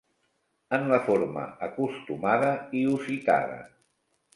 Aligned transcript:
En 0.77 0.85
la 0.93 0.99
forma 1.09 1.45
acostumada 1.69 2.51
i 2.83 2.87
usitada. 2.97 3.65